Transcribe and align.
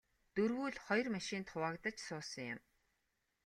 Дөрвүүл 0.35 0.77
хоёр 0.85 1.07
машинд 1.15 1.45
хуваагдаж 1.49 1.95
суусан 2.07 2.45
юм. 2.53 2.59